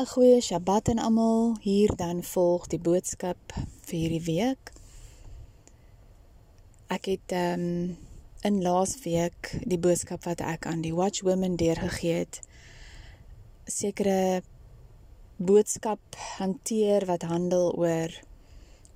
[0.00, 1.56] 'n Goeie Sabbat aan almal.
[1.60, 3.52] Hier dan volg die boodskap
[3.84, 4.70] vir hierdie week.
[6.88, 7.96] Ek het ehm um,
[8.48, 12.40] in laasweek die boodskap wat ek aan die Watch Women deurgegee het,
[13.66, 14.40] sekere
[15.36, 18.16] boodskap hanteer wat handel oor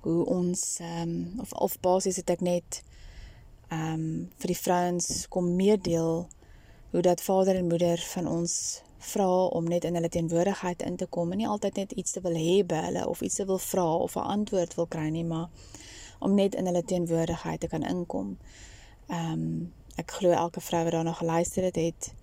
[0.07, 2.81] hoe ons ehm um, of of basies het ek net
[3.69, 4.09] ehm um,
[4.41, 6.25] vir die vrouens kom meedeel
[6.89, 9.29] hoe dat vader en moeder van ons vra
[9.59, 12.37] om net in hulle teenwoordigheid in te kom en nie altyd net iets te wil
[12.39, 15.49] hê by hulle of iets te wil vra of 'n antwoord wil kry nie, maar
[16.19, 18.37] om net in hulle teenwoordigheid te kan inkom.
[19.07, 22.13] Ehm um, ek glo elke vrou wat daarna geluister het, het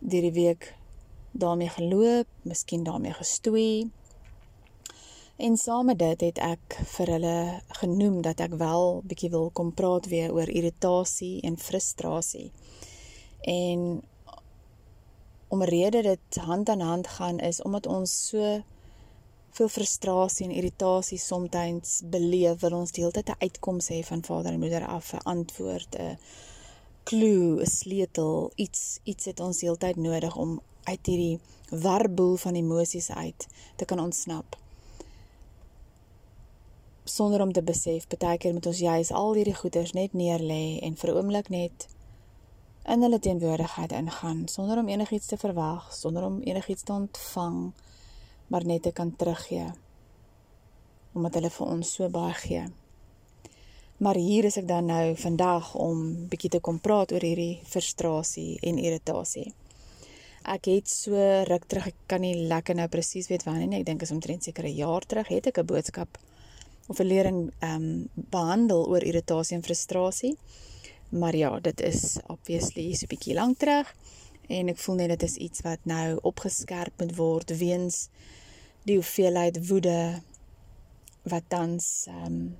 [0.00, 0.74] hierdie week
[1.32, 3.90] daarmee geloop, miskien daarmee gestoei.
[5.36, 7.36] En saam met dit het ek vir hulle
[7.80, 12.50] genoem dat ek wel bietjie wil kom praat weer oor irritasie en frustrasie.
[13.40, 14.02] En
[15.52, 18.62] om rede dit hand aan hand gaan is omdat ons so
[19.52, 24.62] veel frustrasie en irritasie soms beleef wil ons deeltyd 'n uitkoms hê van vader en
[24.64, 26.18] moeder af 'n antwoord 'n
[27.04, 31.38] klou 'n sleutel iets iets het ons heeltyd nodig om uit hierdie
[31.70, 34.56] warboel van emosies uit te kan ontsnap.
[37.04, 40.96] Sonder om te besef, baie keer moet ons juis al hierdie goeders net neerlê en
[40.96, 41.88] vir 'n oomblik net
[42.84, 47.72] in hulle teenwoordigheid ingaan sonder om enigiets te verwag, sonder om enigiets te ontvang,
[48.46, 49.70] maar net te kan teruggee.
[51.12, 52.64] Omdat hulle vir ons so baie gee.
[54.02, 58.58] Maar hier is ek dan nou vandag om bietjie te kom praat oor hierdie frustrasie
[58.66, 59.52] en irritasie.
[60.42, 61.14] Ek het so
[61.46, 63.78] ruk terug, ek kan nie lekker nou presies weet wanneer nie.
[63.78, 66.18] Ek dink is omtrent seker 'n jaar terug het ek 'n boodskap
[66.88, 70.36] of 'n lering ehm um, behandel oor irritasie en frustrasie.
[71.12, 73.94] Maar ja, dit is obviously so 'n bietjie lank terug
[74.48, 78.08] en ek voel net dit is iets wat nou opgeskerp moet word weens
[78.88, 80.22] die hoeveelheid woede
[81.22, 82.56] wat tans ehm um,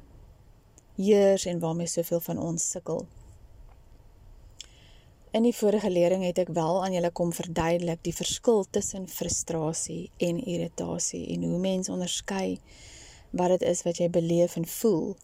[0.96, 3.06] heers en waarmee soveel van ons sukkel.
[5.30, 10.10] In die vorige lering het ek wel aan julle kom verduidelik die verskil tussen frustrasie
[10.16, 12.60] en irritasie en hoe mens onderskei
[13.30, 15.16] wat dit is wat jy beleef en voel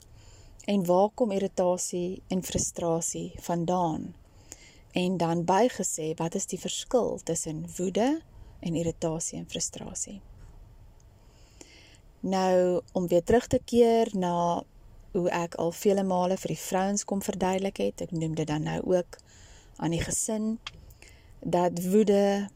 [0.68, 4.14] en waar kom irritasie en frustrasie vandaan?
[4.92, 8.20] En dan bygesê, wat is die verskil tussen woede
[8.60, 10.20] en irritasie en frustrasie?
[12.20, 14.62] Nou om weer terug te keer na
[15.12, 18.68] hoe ek al vele male vir die vrouens kom verduidelik het, ek noem dit dan
[18.68, 19.20] nou ook
[19.76, 20.58] aan die gesin
[21.40, 22.48] dat woede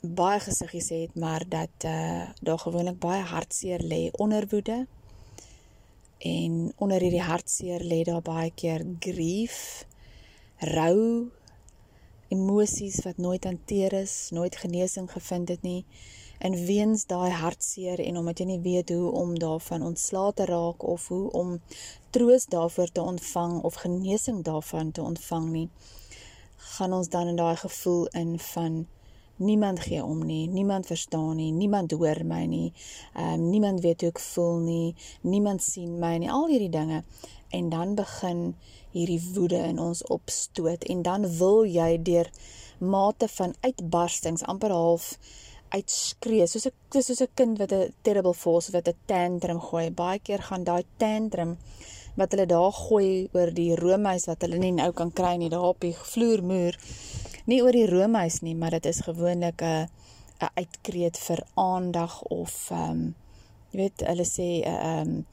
[0.00, 4.86] baie gesiggies het, maar dat uh daar gewoonlik baie hartseer lê onder woede.
[6.20, 9.86] En onder hierdie hartseer lê daar baie keer grief,
[10.68, 11.30] rou,
[12.28, 15.86] emosies wat nooit hanteer is, nooit genesing gevind het nie.
[16.38, 20.84] En weens daai hartseer en omdat jy nie weet hoe om daarvan ontslae te raak
[20.84, 21.56] of hoe om
[22.12, 25.68] troos daarvoor te ontvang of genesing daarvan te ontvang nie,
[26.56, 28.86] gaan ons dan in daai gevoel in van
[29.40, 32.72] niemand gee om nie, niemand verstaan nie, niemand hoor my nie.
[33.14, 37.02] Ehm um, niemand weet hoe ek voel nie, niemand sien my nie, al hierdie dinge.
[37.50, 38.54] En dan begin
[38.94, 42.30] hierdie woede in ons opstoot en dan wil jy deur
[42.78, 45.16] mate van uitbarstings amper half
[45.70, 49.90] uitskree soos 'n soos 'n kind wat 'n terrible force wat 'n tantrum gooi.
[49.90, 51.56] Baie keer gaan daai tantrum
[52.16, 55.68] wat hulle daar gooi oor die roomhuis wat hulle nie nou kan kry nie daar
[55.72, 56.78] op die vloermuur.
[57.50, 59.88] Nie oor die roomhuis nie, maar dit is gewoonlik 'n
[60.40, 63.14] 'n uitkreet vir aandag of ehm um,
[63.70, 65.26] jy weet hulle sê 'n uh, ehm um,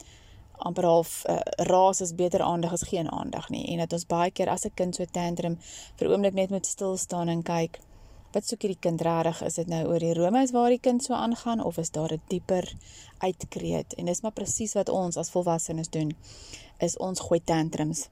[0.68, 1.38] amper half uh,
[1.70, 4.74] raas is beter aandag as geen aandag nie en dat ons baie keer as 'n
[4.74, 5.58] kind so tantrum
[5.96, 7.78] vir oomblik net moet stil staan en kyk
[8.32, 9.40] wat soek hierdie kind regtig?
[9.42, 12.22] Is dit nou oor die Romeis waar die kind so aangaan of is daar 'n
[12.28, 12.74] dieper
[13.18, 13.94] uitkreet?
[13.94, 16.16] En dis maar presies wat ons as volwassenes doen.
[16.78, 18.08] Is ons gooi tantrums.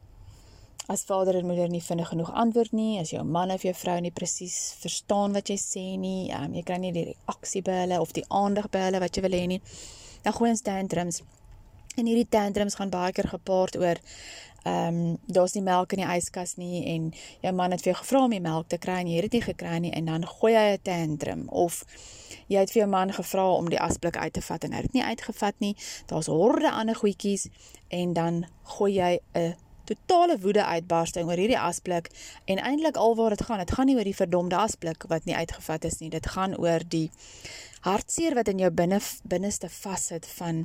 [0.86, 3.96] As vader en moeder nie vinnig genoeg antwoord nie, as jou man of jou vrou
[4.00, 7.98] nie presies verstaan wat jy sê nie, um, jy kry nie die reaksie by hulle
[7.98, 9.58] of die aandag by hulle wat jy wil hê nie,
[10.22, 11.24] dan gooi ons tantrums.
[11.98, 14.02] En hierdie tantrums gaan baie keer gepaard oor
[14.66, 17.12] ehm um, daar's nie melk in die yskas nie en
[17.42, 19.36] jou man het vir jou gevra om die melk te kry en jy het dit
[19.38, 21.84] nie gekry nie en dan gooi hy 'n tantrum of
[22.48, 24.90] jy het vir jou man gevra om die asblik uit te vat en hy het
[24.90, 25.76] dit nie uitgevat nie.
[26.06, 27.48] Daar's horde ander goedjies
[27.88, 29.54] en dan gooi jy 'n
[29.86, 32.10] totale woede uitbarsting oor hierdie asblik
[32.44, 35.86] en eintlik alwaar dit gaan, dit gaan nie oor die verdomde asblik wat nie uitgevat
[35.88, 36.10] is nie.
[36.10, 37.08] Dit gaan oor die
[37.86, 38.98] hartseer wat in jou binne
[39.30, 40.64] binneste vassit van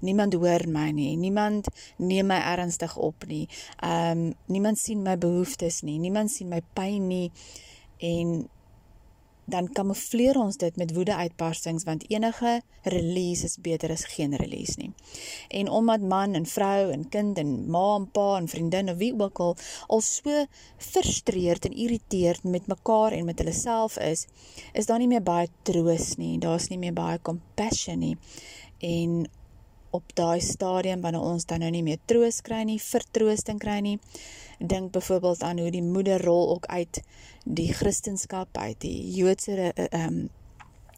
[0.00, 3.44] niemand hoor my nie, niemand neem my ernstig op nie.
[3.80, 7.28] Ehm um, niemand sien my behoeftes nie, niemand sien my pyn nie
[8.00, 8.48] en
[9.44, 14.92] dan kamoufleer ons dit met woede-uitbarstings want enige release is beter as geen release nie.
[15.48, 19.12] En omdat man en vrou en kind en ma en pa en vriendin of wie
[19.18, 19.56] ook al
[19.86, 20.46] al so
[20.76, 24.26] frustreerd en irriteerd met mekaar en met hulle self is,
[24.72, 26.38] is daar nie meer baie troos nie.
[26.38, 28.16] Daar's nie meer baie compassion nie.
[28.78, 29.26] En
[29.92, 33.98] op daai stadium wanneer ons dan nou nie meer troos kry nie, vertroosting kry nie,
[34.58, 37.02] dink byvoorbeeld aan hoe die moederrol ook uit
[37.44, 40.22] die Christendom uit die Joodse ehm um,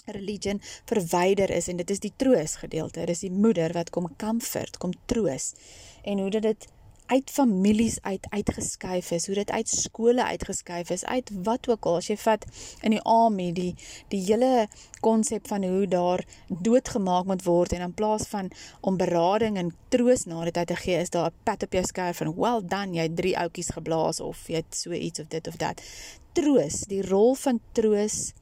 [0.06, 3.00] religion verwyder is en dit is die troos gedeelte.
[3.00, 5.54] Dit is die moeder wat kom comfort, kom troos
[6.04, 6.66] en hoe dit
[7.06, 11.98] uit families uit uitgeskuif is, hoe dit uit skole uitgeskuif is, uit wat ook al.
[12.00, 12.46] As jy vat
[12.80, 13.72] in die army die
[14.12, 14.66] die hele
[15.04, 20.24] konsep van hoe daar doodgemaak moet word en in plaas van om berading en troos
[20.24, 22.96] na dit uit te gee, is daar 'n pat op jou skouer van well done,
[22.96, 25.82] jy het drie outjies geblaas of jy het so iets of dit of dat.
[26.32, 28.32] Troos, die rol van troos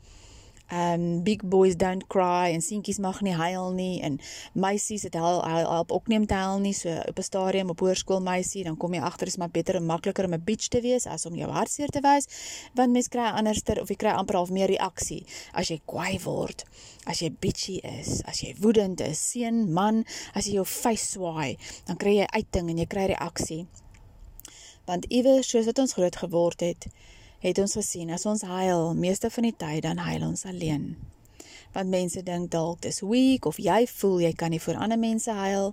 [0.72, 4.19] um big boys don't cry en seentjies mag nie huil nie en
[4.52, 6.72] meisies het hel help ook nie om te huil nie.
[6.72, 9.86] So op 'n stadium op hoërskool meisie dan kom jy agter is maar beter en
[9.86, 12.26] makliker om 'n bitch te wees as om jou hartseer te wys
[12.74, 16.64] want mens kry anderster of jy kry amper half meer reaksie as jy kwaai word
[17.06, 20.04] as jy bitchy is as jy woedend is seun man
[20.34, 23.66] as jy jou face swaai dan kry jy uiting en jy kry reaksie.
[24.86, 26.88] Want iewers soos wat ons groot geword het
[27.42, 30.92] het ons gesien as ons huil, meeste van die tyd dan huil ons alleen.
[31.74, 35.32] Want mense dink dalk dis weak of jy voel jy kan nie vir ander mense
[35.32, 35.72] huil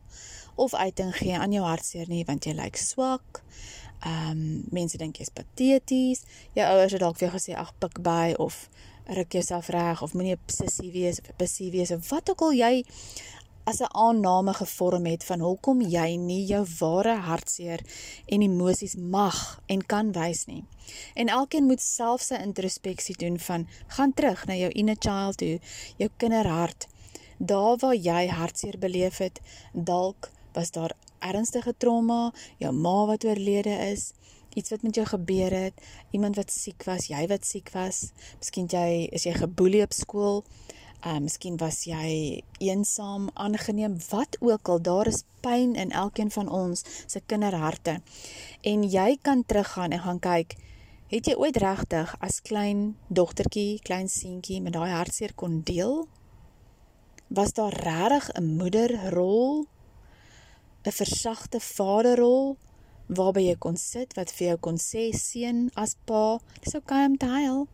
[0.59, 3.43] of uiting gee aan jou hartseer nie want jy lyk swak.
[3.99, 6.23] Ehm um, mense dink jy's pateties.
[6.55, 8.69] Jou ouers het dalk vir jou gesê ag pik by of
[9.09, 12.41] ruk jouself reg of moenie 'n sissie wees of 'n bessie wees of wat ook
[12.41, 12.85] al jy
[13.69, 17.81] as 'n aanname gevorm het van hoekom jy nie jou ware hartseer
[18.25, 20.63] en emosies mag en kan wys nie.
[21.13, 25.59] En elkeen moet self sy introspeksie doen van gaan terug na jou inner child toe,
[25.97, 26.87] jou kinderhart.
[27.37, 29.39] Daar waar jy hartseer beleef het,
[29.73, 34.13] dalk was daar ernstige trauma, jou ma wat oorlede is,
[34.53, 35.73] iets wat met jou gebeur het,
[36.11, 40.43] iemand wat siek was, jy wat siek was, miskien jy is jy geboelie op skool,
[40.99, 46.49] Uh miskien was jy eensaam, aangeneem, wat ook al, daar is pyn in elkeen van
[46.51, 48.01] ons se kinderharte.
[48.61, 50.57] En jy kan teruggaan en gaan kyk,
[51.07, 56.03] het jy ooit regtig as klein dogtertjie, klein seentjie met daai hartseer kon deel?
[57.31, 59.67] Was daar regtig 'n moederrol?
[60.83, 62.57] 'n Versagte vaderrol
[63.07, 67.17] waarby jy kon sit wat vir jou kon sê seun as pa, dis okay om
[67.17, 67.67] te huil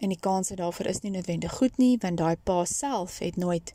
[0.00, 3.72] en die kanse daarvoor is nie noodwendig goed nie want daai pa self het nooit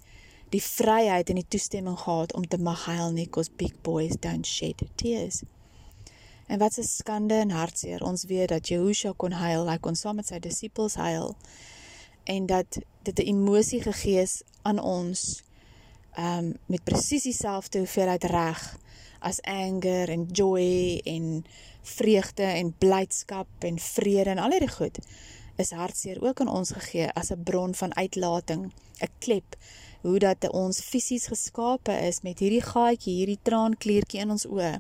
[0.54, 4.48] die vryheid en die toestemming gehad om te mag huil nie cause big boys don't
[4.48, 5.42] shed tears.
[6.48, 8.04] En wat 'n skande en hartseer.
[8.04, 11.36] Ons weet dat Jehoshua kon huil, hy kon saam met sy disippels huil
[12.24, 15.44] en dat dit 'n emosie gegee is aan ons
[16.18, 18.78] um met presies dieselfde hoeveelheid reg
[19.20, 21.46] as anger en joy en
[21.82, 25.00] vreugde en blydskap en vrede en al hierdie goed
[25.56, 28.72] is hartseer ook aan ons gegee as 'n bron van uitlating,
[29.02, 29.56] 'n klep,
[30.02, 34.80] hoe dat ons fisies geskape is met hierdie gaatjie, hierdie traankliertjie in ons oë.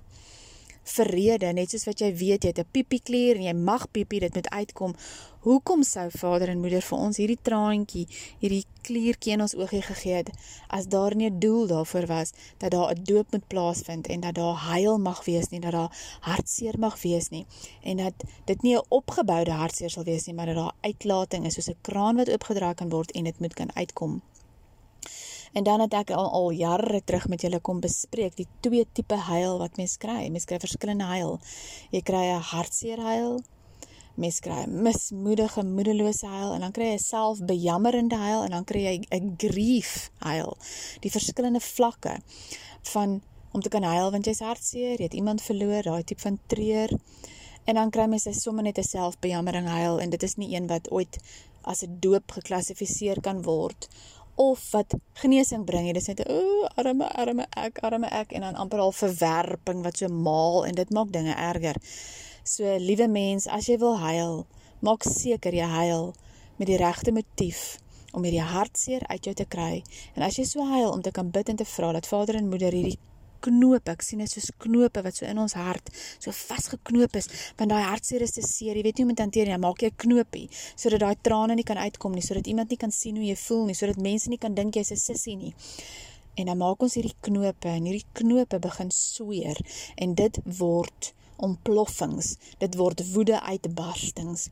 [0.83, 4.33] Verrede, net soos wat jy weet jy het 'n pipieklier en jy mag piepie, dit
[4.33, 4.95] moet uitkom.
[5.43, 8.05] Hoekom sou vader en moeder vir ons hierdie traantjie,
[8.39, 10.29] hierdie kliertjie in ons oogie gegee het
[10.77, 14.35] as daar nie 'n doel daarvoor was dat daar 'n doop moet plaasvind en dat
[14.35, 17.45] daar huil mag wees nie, dat daar hartseer mag wees nie
[17.81, 18.13] en dat
[18.45, 21.81] dit nie 'n opgeboude hartseer sal wees nie, maar dat daar uitlating is soos 'n
[21.81, 24.21] kraan wat oopgedraai kan word en dit moet kan uitkom.
[25.53, 29.15] En dan het ek al, al jare terug met julle kom bespreek die twee tipe
[29.15, 30.29] huil wat mens kry.
[30.29, 31.39] Mens kry verskillende huil.
[31.91, 33.41] Jy kry 'n hartseer huil
[34.15, 38.95] mens kry mismoedige, moedelose huil en dan kry jy selfbejammerende huil en dan kry jy
[39.09, 40.57] 'n grief huil.
[41.01, 42.19] Die verskillende vlakke
[42.93, 46.39] van om te kan huil want jy's hartseer, jy het iemand verloor, daai tipe van
[46.47, 46.89] treur.
[47.65, 50.91] En dan kry mens sommer net 'n selfbejammering huil en dit is nie een wat
[50.91, 51.17] ooit
[51.61, 53.87] as 'n doop geklassifiseer kan word
[54.35, 55.85] of wat genesing bring.
[55.87, 59.83] Dit is net 'n o, arme arme ek, arme ek en dan amper al verwerping
[59.83, 61.75] wat so maal en dit maak dinge erger.
[62.43, 64.41] So liewe mens, as jy wil huil,
[64.83, 66.09] maak seker jy huil
[66.59, 67.77] met die regte motief
[68.11, 69.77] om hierdie hartseer uit jou te kry.
[70.17, 72.49] En as jy so huil om te kan bid en te vra dat Vader en
[72.51, 72.99] Moeder hierdie
[73.47, 77.71] knoop, ek sien dit soos knope wat so in ons hart so vasgeknoop is, want
[77.71, 78.75] daai hartseer is te seer.
[78.75, 79.63] Jy weet nie hoe om te hanteer nie.
[79.63, 80.45] Maak jy 'n knoopie
[80.75, 83.65] sodat daai trane nie kan uitkom nie, sodat iemand nie kan sien hoe jy voel
[83.71, 85.55] nie, sodat mense nie kan dink jy's 'n sissie nie.
[86.35, 89.55] En dan maak ons hierdie knope en hierdie knope begin sweer
[89.95, 92.35] en dit word ontploffings.
[92.63, 94.47] Dit word woede uitbarstings.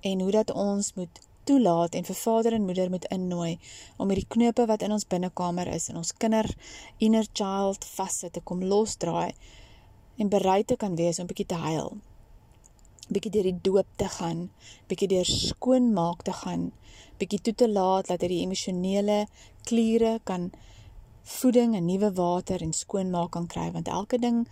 [0.00, 3.54] En hoe dat ons moet toelaat en vir vader en moeder moet innooi
[3.96, 6.48] om hierdie knope wat in ons binnekamer is en ons kinder
[7.06, 9.32] inner child vassit te kom losdraai
[10.20, 11.94] en bereid te kan wees om bietjie te huil.
[13.08, 14.48] Bietjie deur die doop te gaan,
[14.90, 16.68] bietjie deur skoonmaak te gaan,
[17.20, 19.22] bietjie toe te laat dat hierdie emosionele
[19.70, 20.50] kliere kan
[21.38, 24.44] voeding en nuwe water en skoonmaak kan kry want elke ding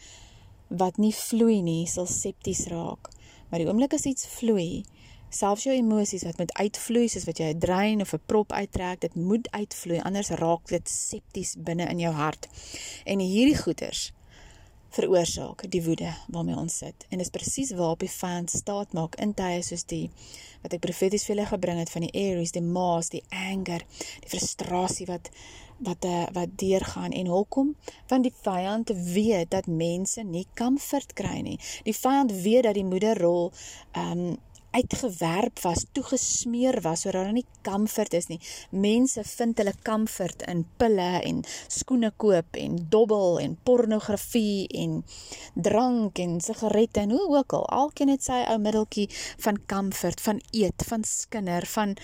[0.68, 3.10] wat nie vloei nie sal septies raak.
[3.50, 4.84] Maar die oomblik as iets vloei,
[5.30, 9.00] selfs jou emosies wat moet uitvloei soos wat jy 'n drein of 'n prop uittrek,
[9.00, 12.48] dit moet uitvloei anders raak dit septies binne in jou hart.
[13.04, 14.12] En hierdie goeters
[14.96, 17.06] veroorsaak die woede waarmee ons sit.
[17.08, 20.10] En dis presies waarop die vyand staat maak in tye soos die
[20.62, 23.84] wat ek profeties vir julle gebring het van die Aries, die Maas, die anger,
[24.24, 25.30] die frustrasie wat
[25.78, 27.74] wat uh, wat deurgaan en hoekom
[28.08, 31.58] want die vyand weet dat mense nie comfort kry nie.
[31.84, 33.52] Die vyand weet dat die moederrol
[33.92, 34.36] um
[34.76, 38.38] uitgewerp was, toegesmeer was sodat daar nie comfort is nie.
[38.70, 41.42] Mense vind hulle comfort in pille en
[41.72, 44.98] skoene koop en dobbel en pornografie en
[45.54, 47.68] drank en sigarette en hoe ook al.
[47.80, 49.08] Alkeen het sy ou middeltjie
[49.46, 51.96] van comfort, van eet, van skinder, van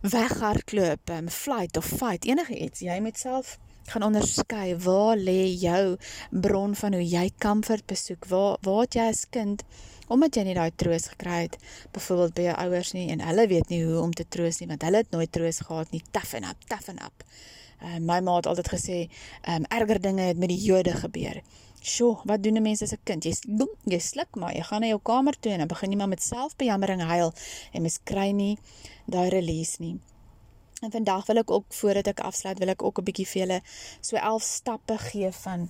[0.00, 2.80] weghardloop, um, flight of fight, enige iets.
[2.80, 3.58] Jy moet self
[3.90, 5.96] gaan onderskei waar lê jou
[6.30, 8.26] bron van hoe jy comfort besoek.
[8.30, 9.64] Waar waar het jy as kind
[10.10, 11.56] omdat jy nie daai troos gekry het
[11.94, 14.82] byvoorbeeld by jou ouers nie en hulle weet nie hoe om te troos nie want
[14.82, 16.02] hulle het nooit troos gehad nie.
[16.10, 17.24] Toughen up, toughen up.
[17.80, 18.98] Uh, my ma het altyd gesê,
[19.48, 21.40] um, erger dinge het met die Jode gebeur.
[21.82, 23.24] Sjoe, wat doen 'n mens as 'n kind?
[23.24, 25.96] Jy boem, jy sluk maar, jy gaan na jou kamer toe en dan begin jy
[25.96, 27.32] maar met selfbejammering huil
[27.72, 28.58] en mens kry nie
[29.06, 29.98] daai release nie.
[30.82, 33.60] En vandag wil ek ook voordat ek afsluit, wil ek ook 'n bietjie vir julle
[34.00, 35.68] so 11 stappe gee van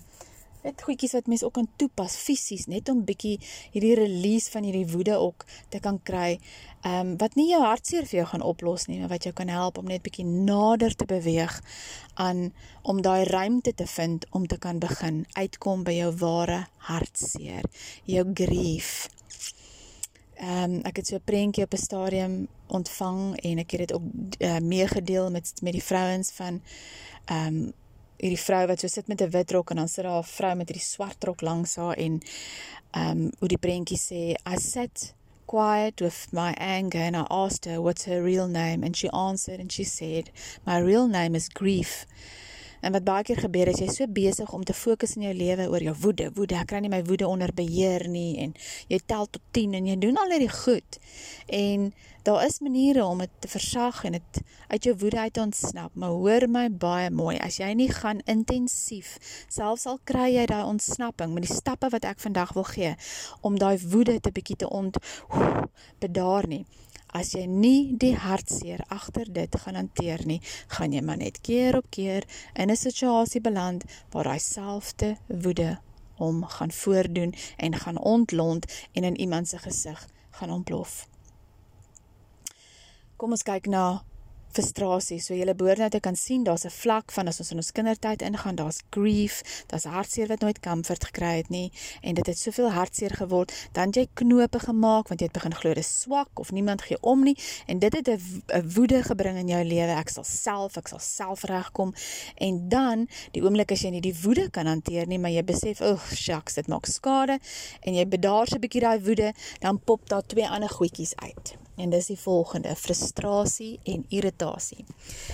[0.62, 3.38] net goedjies wat mense ook kan toepas fisies net om bietjie
[3.72, 6.38] hierdie release van hierdie woede ook te kan kry.
[6.82, 9.48] Ehm um, wat nie jou hartseer vir jou gaan oplos nie, maar wat jou kan
[9.48, 11.60] help om net bietjie nader te beweeg
[12.14, 12.52] aan
[12.82, 17.64] om daai ruimte te vind om te kan begin uitkom by jou ware hartseer,
[18.04, 19.08] jou grief.
[20.40, 23.92] Ehm um, ek het so 'n prentjie op 'n stadium ontvang en ek het dit
[23.92, 24.02] ook
[24.38, 26.62] uh, meegedeel met met die vrouens van
[27.24, 27.72] ehm um,
[28.20, 30.54] hierdie vrou wat so sit met 'n wit rok en dan sit daar 'n vrou
[30.54, 32.20] met hierdie swart rok langs haar en
[32.90, 34.22] ehm um, hoe die prentjie sê
[34.54, 35.14] I sat
[35.46, 39.60] quiet with my anger and I asked her what's her real name and she answered
[39.60, 40.30] and she said
[40.66, 42.06] my real name is grief
[42.80, 45.66] En wat baie keer gebeur is jy so besig om te fokus in jou lewe
[45.68, 46.30] oor jou woede.
[46.36, 48.54] Woede, ek kry nie my woede onder beheer nie en
[48.88, 51.00] jy tel tot 10 en jy doen al hierdie goed.
[51.60, 51.90] En
[52.22, 55.94] daar is maniere om dit te versag en dit uit jou woede uit te ontsnap,
[55.94, 59.16] maar hoor my baie mooi, as jy nie gaan intensief,
[59.48, 62.94] selfs al kry jy daai ontsnapping met die stappe wat ek vandag wil gee
[63.40, 65.00] om daai woede te bietjie te ont
[65.98, 66.64] bedaar nie
[67.16, 71.80] as jy nie die hartseer agter dit gaan hanteer nie, gaan jy maar net keer
[71.80, 75.78] op keer in 'n situasie beland waar daai selfde woede
[76.22, 81.09] hom gaan voordoen en gaan ontlont en in iemand se gesig gaan ontplof.
[83.20, 84.00] Kom ons kyk na
[84.56, 85.18] frustrasie.
[85.20, 87.72] So jy behoort nou te kan sien daar's 'n vlak van as ons in ons
[87.72, 91.70] kindertyd ingaan, daar's grief, daar's hartseer wat nooit comfort gekry het nie
[92.02, 95.74] en dit het soveel hartseer geword, dan jy knope gemaak want jy het begin glo
[95.74, 97.36] dis swak of niemand gee om nie
[97.66, 99.92] en dit het 'n woede gebring in jou lewe.
[99.92, 101.94] Ek sal self, ek sal self regkom
[102.36, 105.80] en dan die oomblik as jy nie die woede kan hanteer nie, maar jy besef,
[105.80, 107.38] "Ag, shucks, dit maak skade"
[107.82, 111.60] en jy bedaar so 'n bietjie daai woede, dan pop daar twee ander goedjies uit.
[111.80, 114.84] En dis die volgende: frustrasie en irritasie.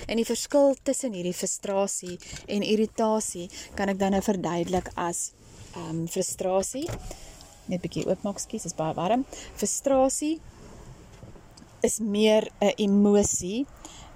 [0.07, 5.31] En die verskil tussen hierdie frustrasie en irritasie kan ek dan nou verduidelik as
[5.75, 6.87] ehm um, frustrasie.
[7.67, 9.25] Net 'n bietjie oopmaak, skus, is baie warm.
[9.59, 10.39] Frustrasie
[11.83, 13.65] is meer 'n emosie,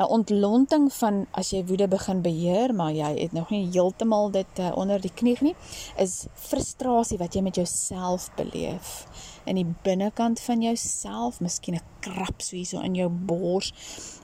[0.01, 4.59] 'n ontlonting van as jy woede begin beheer, maar jy het nog nie heeltemal dit
[4.59, 5.55] uh, onder die knie nie,
[5.97, 9.05] is frustrasie wat jy met jouself beleef
[9.45, 13.73] in die binnekant van jouself, miskien 'n krap so hierso in jou bors,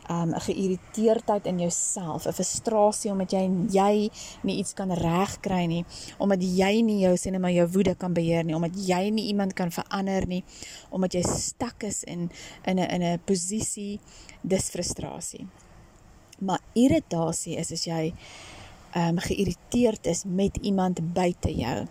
[0.10, 4.10] um, 'n geïrriteerdheid in jouself, 'n frustrasie omdat jy jy
[4.44, 5.86] nie iets kan regkry nie,
[6.18, 9.54] omdat jy nie jou sien maar jou woede kan beheer nie, omdat jy nie iemand
[9.54, 10.44] kan verander nie,
[10.90, 12.32] omdat jy stak is in
[12.66, 14.00] in 'n in 'n posisie
[14.42, 15.48] dis frustrasie.
[16.38, 18.14] Maar irritasie is as jy
[18.96, 21.86] ehm um, geïrriteerd is met iemand buite jou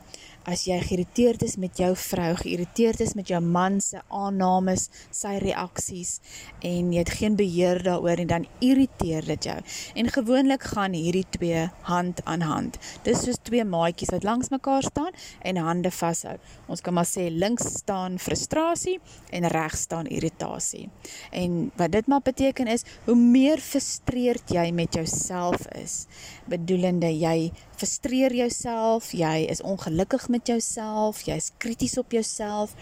[0.46, 5.36] as jy geïrriteerd is met jou vrou, geïrriteerd is met jou man se aannames, sy
[5.42, 6.20] reaksies
[6.64, 9.56] en jy het geen beheer daaroor en dan irriteer dit jou.
[9.98, 12.78] En gewoonlik gaan hierdie twee hand aan hand.
[13.06, 15.10] Dis soos twee maatjies wat langs mekaar staan
[15.42, 16.36] en hande vashou.
[16.70, 19.00] Ons kan maar sê links staan frustrasie
[19.34, 20.86] en regs staan irritasie.
[21.34, 26.04] En wat dit maar beteken is, hoe meer frustreerd jy met jouself is,
[26.46, 32.74] bedoelende jy frustreer jouself, jy is ongelukkig met jouself, jy is krities op jouself,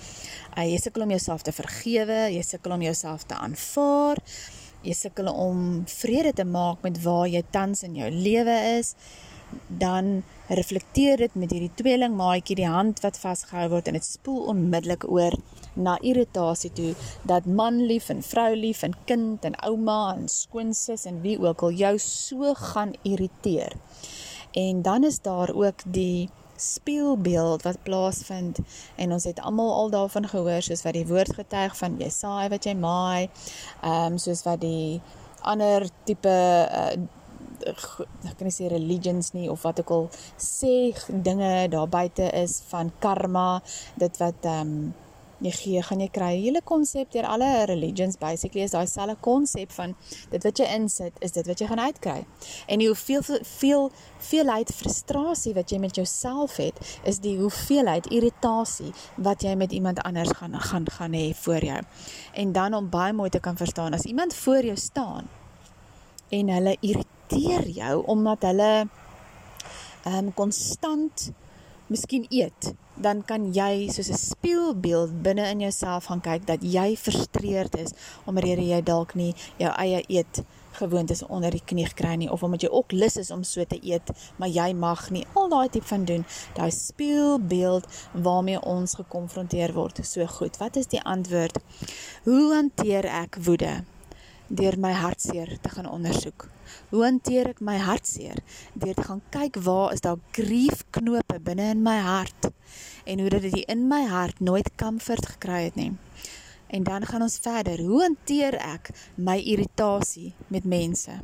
[0.56, 4.22] uh, jy sukkel om jouself te vergewe, jy sukkel om jouself te aanvaar,
[4.84, 8.94] jy sukkel om vrede te maak met waar jy tans in jou lewe is,
[9.68, 14.50] dan reflekteer dit met hierdie tweeling maatjie die hand wat vasgehou word en dit spoel
[14.52, 15.36] onmiddellik oor
[15.74, 16.92] na irritasie toe
[17.28, 21.64] dat man lief en vrou lief en kind en ouma en skoonsis en wie ook
[21.66, 23.74] al jou so gaan irriteer.
[24.54, 28.58] En dan is daar ook die speelbeeld wat plaasvind
[28.96, 32.48] en ons het almal al daarvan gehoor soos wat die woord getuig van jy saai
[32.52, 33.28] wat jy maai.
[33.82, 35.00] Ehm um, soos wat die
[35.42, 36.94] ander tipe uh,
[37.64, 40.06] ek kan nie sê religions nie of wat ook al
[40.40, 43.62] sê dinge daar buite is van karma,
[44.00, 44.92] dit wat ehm um,
[45.44, 46.32] jy gee, gaan jy kry.
[46.40, 49.94] Hele konsep deur alle religions basically is daai selfe konsep van
[50.32, 52.24] dit wat jy insit is dit wat jy gaan uitkry.
[52.66, 53.88] En die hoeveel veel
[54.24, 60.02] veelheid frustrasie wat jy met jouself het, is die hoeveelheid irritasie wat jy met iemand
[60.04, 61.80] anders gaan gaan gaan hê voor jou.
[62.34, 65.28] En dan om baie mooi te kan verstaan as iemand voor jou staan
[66.28, 68.72] en hulle irriteer jou omdat hulle
[70.04, 71.30] ehm um, konstant
[71.94, 76.96] miskien eet, dan kan jy soos 'n spieelbeeld binne in jouself gaan kyk dat jy
[76.96, 77.94] frustreerd is
[78.26, 80.42] omdat jy dalk nie jou eie eet
[80.74, 83.78] gewoontes onder die knie gekry nie of omdat jy ook lus is om so te
[83.82, 86.26] eet, maar jy mag nie al daai tipe van doen.
[86.54, 90.00] Daai spieelbeeld waarmee ons gekonfronteer word.
[90.06, 91.58] So goed, wat is die antwoord?
[92.24, 93.84] Hoe hanteer ek woede?
[94.48, 96.48] Deur my hartseer te gaan ondersoek.
[96.90, 98.42] Hoe hanteer ek my hartseer?
[98.76, 102.50] Deur te gaan kyk waar is daar griefknope binne in my hart
[103.04, 105.92] en hoe dit in my hart nooit comfort gekry het nie.
[106.66, 107.80] En dan gaan ons verder.
[107.80, 111.20] Hoe hanteer ek my irritasie met mense?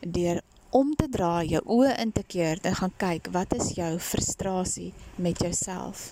[0.00, 0.40] Deur
[0.70, 4.92] om te draai, jou oë in te keer en gaan kyk wat is jou frustrasie
[5.18, 6.10] met jouself?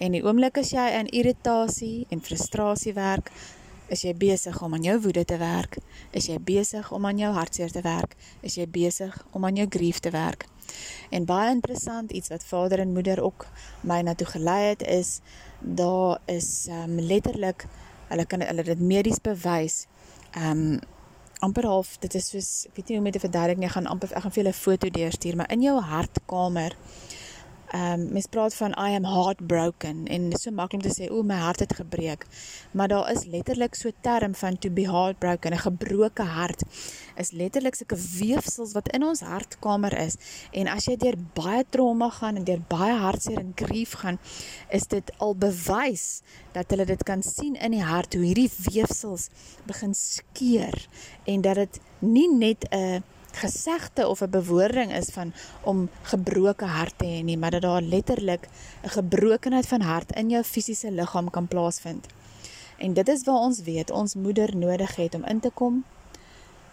[0.00, 3.28] En die oomblik as jy in irritasie en frustrasie werk,
[3.90, 5.80] Is jy besig om aan jou woede te werk?
[6.14, 8.14] Is jy besig om aan jou hartseer te werk?
[8.46, 10.46] Is jy besig om aan jou grief te werk?
[11.10, 13.48] En baie interessant iets wat vader en moeder ook
[13.82, 15.18] my na toe gelei het is
[15.58, 17.66] daar is um, letterlik
[18.12, 19.86] hulle kan hulle dit medies bewys.
[20.38, 20.78] Um
[21.40, 23.66] amper half dit is soos ek weet nie hoe om dit te verduidelik nie.
[23.72, 26.76] Ek gaan amper ek gaan vir julle foto deurstuur, maar in jou hartkamer
[27.70, 30.94] Ehm um, mens praat van I am heartbroken en dit is so maklik om te
[31.02, 32.26] sê o my hart het gebreek.
[32.70, 36.62] Maar daar is letterlik so 'n term van to be heartbroken, 'n gebroke hart
[37.16, 40.16] is letterlik sulke weefsels wat in ons hartkamer is.
[40.50, 44.18] En as jy deur baie trauma gaan en deur baie hartseer en grief gaan,
[44.68, 49.28] is dit al bewys dat hulle dit kan sien in die hart hoe hierdie weefsels
[49.66, 50.88] begin skeur
[51.24, 53.02] en dat dit nie net 'n
[53.36, 57.82] gesegde of 'n bewoording is van om gebroke hart te hê nie, maar dat daar
[57.82, 58.48] letterlik
[58.82, 62.06] 'n gebrokenheid van hart in jou fisiese liggaam kan plaasvind.
[62.78, 65.84] En dit is waar ons weet ons moeder nodig het om in te kom.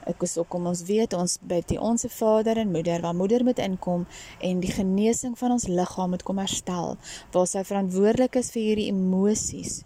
[0.08, 3.44] Ek is ook om ons weet ons by die onsse vader en moeder waar moeder
[3.44, 4.06] moet inkom
[4.40, 6.96] en die genesing van ons liggaam moet kom herstel
[7.32, 9.82] waar sy verantwoordelik is vir hierdie emosies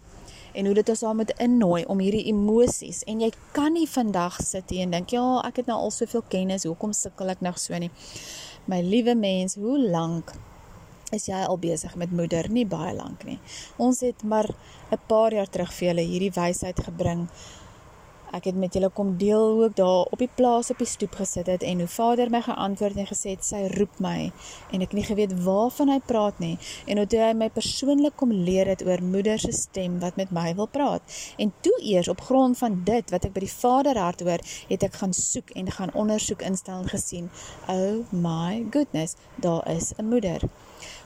[0.54, 4.38] en hoe dit ons daar moet innooi om hierdie emosies en jy kan nie vandag
[4.44, 7.58] sit hier en dink ja, ek het nou al soveel kennis, hoekom sukkel ek nog
[7.58, 7.90] so nie?
[8.70, 10.32] My liewe mens, hoe lank
[11.12, 12.48] is jy al besig met moeder?
[12.48, 13.38] Nie baie lank nie.
[13.76, 14.48] Ons het maar
[14.90, 17.28] 'n paar jaar terug vir julle hierdie wysheid gebring
[18.32, 21.18] Ek het met julle kom deel hoe ek daar op die plaas op die stoep
[21.20, 24.30] gesit het en hoe Vader my geantwoord en gesê het sy roep my
[24.72, 26.54] en ek nie geweet waarvan hy praat nie
[26.86, 30.54] en hoe hy my persoonlik kom leer het oor moeder se stem wat met my
[30.56, 31.04] wil praat.
[31.36, 34.40] En toe eers op grond van dit wat ek by die Vader hart hoor,
[34.72, 37.30] het ek gaan soek en gaan ondersoek instel en gesien,
[37.68, 40.48] oh my goodness, daar is 'n moeder.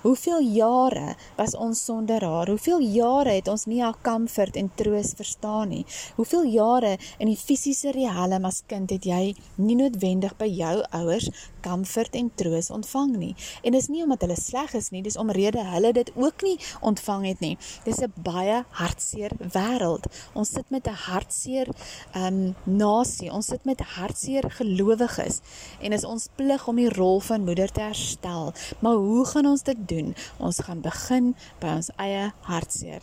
[0.07, 2.47] Hoeveel jare was ons sonder haar?
[2.47, 5.81] Hoeveel jare het ons nie haar comfort en troos verstaan nie?
[6.15, 11.27] Hoeveel jare in die fisiese riekelm as kind het jy nie noodwendig by jou ouers
[11.65, 13.33] comfort en troos ontvang nie?
[13.67, 16.55] En dis nie omdat hulle sleg is nie, dis omrede hulle dit ook nie
[16.87, 17.59] ontvang het nie.
[17.83, 20.07] Dis 'n baie hartseer wêreld.
[20.35, 21.67] Ons sit met 'n hartseer
[22.15, 23.33] um, nasie.
[23.33, 25.41] Ons sit met hartseer gelowiges
[25.81, 28.53] en is ons plig om die rol van moeder te herstel.
[28.79, 29.96] Maar hoe gaan ons te doen.
[30.39, 33.03] Ons gaan begin by ons eie hartseer.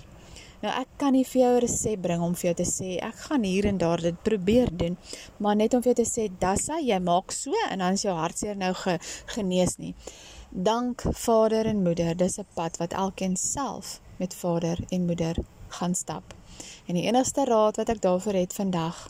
[0.63, 3.15] Nou ek kan nie vir jou 'n resep bring om vir jou te sê ek
[3.15, 4.97] gaan hier en daar dit probeer doen,
[5.37, 8.15] maar net om vir jou te sê dassa jy maak so en dan is jou
[8.15, 9.95] hartseer nou ge, genees nie.
[10.51, 15.35] Dank vader en moeder, dis 'n pad wat elkeen self met vader en moeder
[15.67, 16.33] gaan stap.
[16.87, 19.09] En die enigste raad wat ek daarvoor het vandag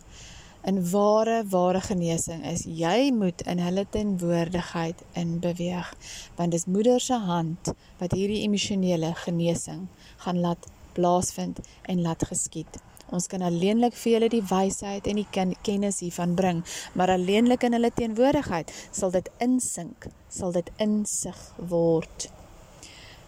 [0.64, 5.90] in ware ware genesing is jy moet in hulle tenwoordigheid in beweeg
[6.38, 9.88] want dis moeder se hand wat hierdie emosionele genesing
[10.26, 12.80] gaan laat plaasvind en laat geskied.
[13.14, 16.64] Ons kan alleenlik vir julle die wysheid en die kennis hiervan bring,
[16.98, 22.30] maar alleenlik in hulle teenwoordigheid sal dit insink, sal dit insig word.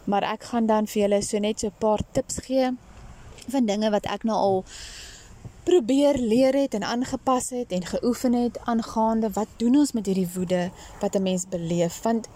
[0.09, 2.71] Maar ek gaan dan vir julle so net so 'n paar tips gee
[3.49, 4.65] van dinge wat ek nou al
[5.65, 10.29] probeer leer het en aangepas het en geoefen het aangaande wat doen ons met hierdie
[10.33, 10.69] woede
[11.01, 12.29] wat 'n mens beleef want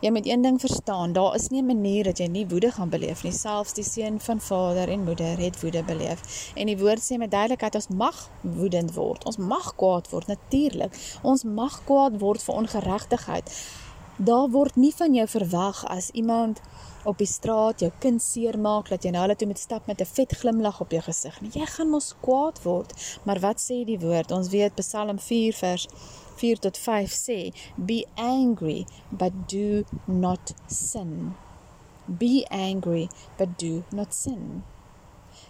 [0.00, 2.88] jy moet een ding verstaan, daar is nie 'n manier dat jy nie woede gaan
[2.88, 3.32] beleef nie.
[3.32, 6.52] Selfs die seun van vader en moeder het woede beleef.
[6.54, 9.24] En die woord sê met duidelikheid ons mag woedend word.
[9.24, 11.18] Ons mag kwaad word natuurlik.
[11.22, 13.66] Ons mag kwaad word vir ongeregtigheid.
[14.16, 16.60] Daar word nie van jou verwag as iemand
[17.04, 20.12] op die straat jou kind seermaak dat jy nou hulle toe moet stap met 'n
[20.16, 21.50] vet glimlag op jou gesig nie.
[21.54, 22.92] Jy gaan mos kwaad word.
[23.24, 24.30] Maar wat sê die woord?
[24.30, 25.88] Ons weet Psalm 4 vers
[26.36, 31.34] 4 tot 5 sê, "Be angry, but do not sin."
[32.06, 34.64] Be angry, but do not sin.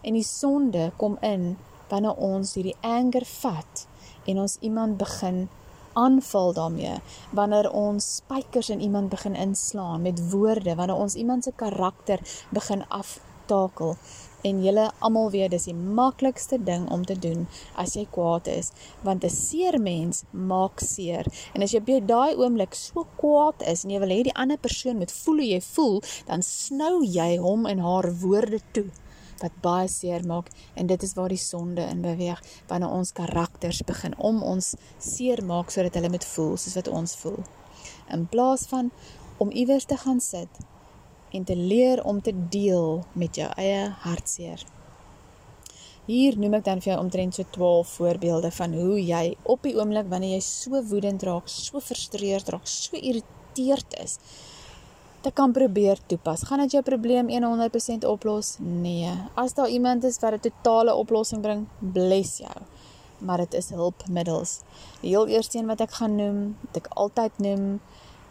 [0.03, 1.57] En die sonde kom in
[1.88, 3.87] wanneer ons hierdie anger vat
[4.25, 5.49] en ons iemand begin
[5.94, 6.98] aanval daarmee
[7.30, 12.85] wanneer ons spykers in iemand begin inslaan met woorde wanneer ons iemand se karakter begin
[12.88, 13.96] aftakel.
[14.42, 17.46] En julle almal weet dis die maklikste ding om te doen
[17.80, 21.24] as jy kwaad is want 'n seer mens maak seer.
[21.54, 24.59] En as jy op daai oomblik so kwaad is en jy wil hê die ander
[24.59, 28.90] persoon moet voel hoe jy voel dan snou jy hom en haar woorde toe
[29.42, 33.83] wat baie seer maak en dit is waar die sonde in beweeg wanneer ons karakters
[33.87, 37.42] begin om ons seer maak sodat hulle moet voel soos wat ons voel.
[38.12, 38.92] In plaas van
[39.38, 40.62] om iewers te gaan sit
[41.35, 44.62] en te leer om te deel met jou eie hartseer.
[46.05, 49.73] Hier noem ek dan vir jou omtrent so 12 voorbeelde van hoe jy op die
[49.79, 54.18] oomblik wanneer jy so woedend raak, so frustreerd raak, so irriteerd is,
[55.24, 56.42] te kan probeer toepas.
[56.48, 58.56] Gaan dit jou probleem 100% oplos?
[58.60, 59.10] Nee.
[59.40, 62.58] As daar iemand is wat 'n totale oplossing bring, bless jou.
[63.18, 64.60] Maar dit is hulpmiddels.
[65.00, 67.80] Die heel eerste een wat ek gaan noem, wat ek altyd noem,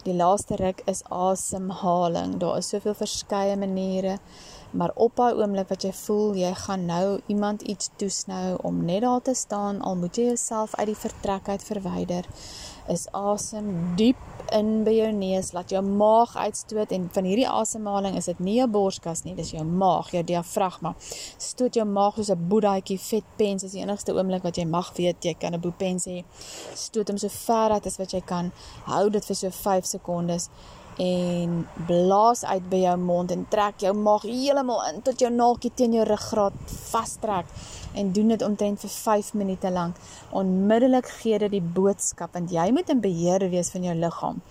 [0.03, 2.37] die laaste ruk is asemhaling.
[2.37, 4.17] Daar is soveel verskeie maniere,
[4.71, 9.01] maar op daai oomblik wat jy voel jy gaan nou iemand iets toesnou om net
[9.01, 12.25] daar te staan, al moet jy jouself uit die vertrek uit verwyder
[12.89, 14.19] is asem diep
[14.53, 18.57] in by jou neus, laat jou maag uitstoot en van hierdie asemhaling is dit nie
[18.59, 20.93] jou borskas nie, dis jou maag, jou diafragma.
[21.41, 24.93] Stoot jou maag soos 'n boedaatjie vet pens, is die enigste oomblik wat jy mag
[24.97, 26.23] weet jy kan 'n boepens hê.
[26.75, 28.51] Stoot hom so ver uit as wat jy kan.
[28.85, 30.49] Hou dit vir so 5 sekondes
[31.01, 35.71] en blaas uit by jou mond en trek jou maag heeltemal in tot jou naaltjie
[35.73, 37.49] teen jou ruggraat vastrek
[37.93, 39.97] en doen dit omtrent vir 5 minute lank.
[40.31, 44.41] Onmiddellik gee dit die boodskap want jy moet in beheer wees van jou liggaam.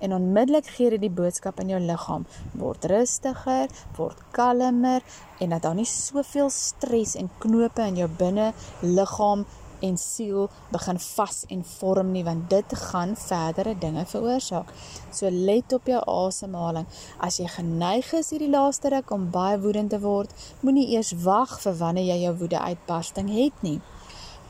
[0.00, 5.04] En onmiddellik gee dit die boodskap in jou liggaam word rustiger, word kalmer
[5.40, 9.44] en dat daar nie soveel stres en knope in jou binne liggaam
[9.80, 14.72] en siel begin vas en vorm nie want dit gaan verdere dinge veroorsaak.
[15.12, 16.86] So let op jou asemhaling.
[17.18, 21.58] As jy geneig is hierdie laaste ruk om baie woedend te word, moenie eers wag
[21.64, 23.80] vir wanneer jy jou woede uitbarsting het nie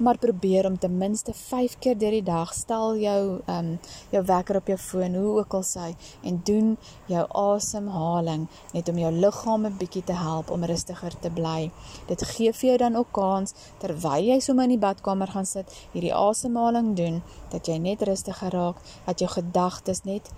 [0.00, 3.78] maar probeer om ten minste 5 keer deur die dag stel jou ehm um,
[4.10, 5.88] jou wekker op jou foon hoe ook al sy
[6.22, 11.30] en doen jou asemhaling net om jou liggaam 'n bietjie te help om rustiger te
[11.30, 11.70] bly.
[12.06, 15.66] Dit gee vir jou dan ook kans terwyl jy sommer in die badkamer gaan sit,
[15.92, 20.30] hierdie asemhaling doen dat jy net rustiger raak, dat jou gedagtes net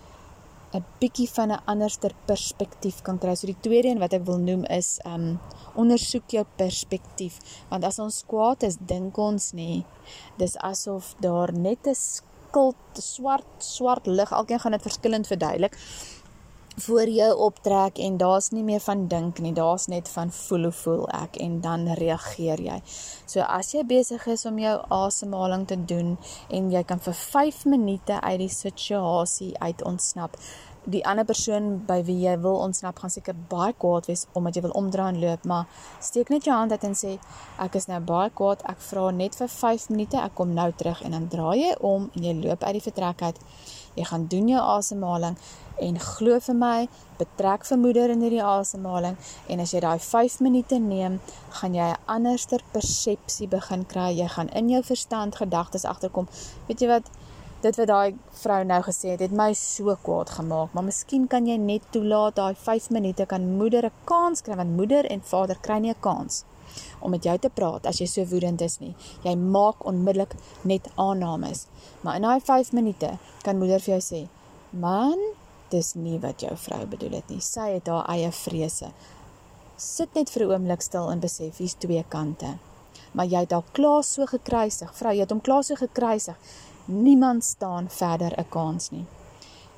[0.74, 3.34] 'n bietjie van 'n anderster perspektief kan kry.
[3.34, 5.40] So die tweede een wat ek wil noem is um
[5.74, 9.84] ondersoek jou perspektief, want as ons kwaad is, dink ons nie.
[10.38, 15.76] Dis asof daar net 'n skild swart swart lig, alkeen gaan dit verskillend verduidelik
[16.76, 20.72] voor jou optrek en daar's nie meer van dink nie, daar's net van voel hoe
[20.72, 22.80] voel ek en dan reageer jy.
[23.26, 26.16] So as jy besig is om jou asemhaling te doen
[26.48, 30.36] en jy kan vir 5 minute uit die situasie uit ontsnap,
[30.84, 34.64] die ander persoon by wie jy wil ontsnap gaan seker baie kwaad wees omdat jy
[34.64, 35.68] wil omdraai en loop, maar
[36.02, 37.12] steek net jou hand uit en sê
[37.62, 41.04] ek is nou baie kwaad, ek vra net vir 5 minute, ek kom nou terug
[41.06, 43.38] en dan draai jy om en jy loop uit die vertrek uit.
[43.94, 45.36] Jy gaan doen jou asemhaling
[45.82, 46.76] en glo vir my,
[47.18, 49.18] betrek vermoeder in hierdie asemhaling
[49.52, 51.20] en as jy daai 5 minute neem,
[51.60, 54.10] gaan jy 'n anderster persepsie begin kry.
[54.18, 56.28] Jy gaan in jou verstand gedagtes agterkom.
[56.66, 57.10] Weet jy wat?
[57.62, 61.46] Dit wat daai vrou nou gesê het, het my so kwaad gemaak, maar miskien kan
[61.46, 65.58] jy net toelaat daai 5 minute kan moeder 'n kans kry want moeder en vader
[65.66, 66.44] kry nie 'n kans
[67.00, 68.94] om met jou te praat as jy so woedend is nie.
[69.22, 71.66] Jy maak onmiddellik net aannames.
[72.00, 74.28] Maar in daai 5 minute kan moeder vir jou sê:
[74.70, 75.18] "Man,
[75.68, 77.40] dis nie wat jou vrou bedoel het nie.
[77.40, 78.92] Sy het haar eie vrese."
[79.76, 82.58] Sit net vir 'n oomblik stil en besef hier's twee kante.
[83.12, 84.94] Maar jy het al klaar so gekruisig.
[84.94, 86.36] Vrou, jy het hom klaar so gekruisig
[86.84, 89.06] niemand staan verder 'n kans nie.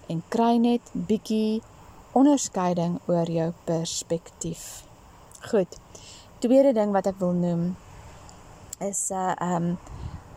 [0.06, 1.62] En kry net bietjie
[2.12, 4.84] onderskeiding oor jou perspektief.
[5.50, 5.76] Goed.
[6.38, 7.76] Tweede ding wat ek wil noem
[8.78, 9.78] is 'n uh, ehm um,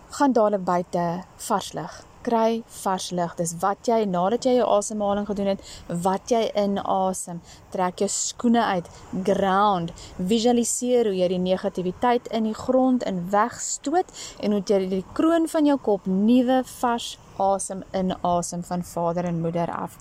[0.10, 3.36] gaan dadelik buite vars lig kry vars lug.
[3.40, 5.66] Dis wat jy nadat jy jou asemhaling gedoen het,
[6.06, 7.42] wat jy inasem.
[7.74, 8.90] Trek jou skoene uit,
[9.28, 9.94] ground.
[10.32, 14.12] Visualiseer hoe jy die negativiteit in die grond in wegstoot
[14.44, 19.44] en hoe jy die kroon van jou kop nuwe vars asem inasem van vader en
[19.44, 20.00] moeder af